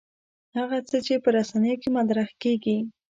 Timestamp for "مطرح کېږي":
1.97-2.77